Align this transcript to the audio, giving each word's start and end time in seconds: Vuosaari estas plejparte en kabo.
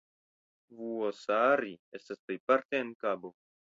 Vuosaari 0.77 1.71
estas 1.99 2.23
plejparte 2.25 2.81
en 2.87 2.91
kabo. 3.05 3.33